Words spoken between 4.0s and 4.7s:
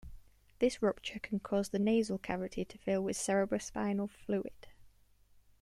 fluid.